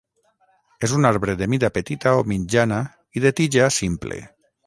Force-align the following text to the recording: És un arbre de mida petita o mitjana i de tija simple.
És 0.87 0.95
un 0.99 1.09
arbre 1.09 1.35
de 1.41 1.47
mida 1.55 1.69
petita 1.75 2.15
o 2.21 2.25
mitjana 2.33 2.81
i 3.19 3.25
de 3.27 3.35
tija 3.41 3.71
simple. 3.79 4.19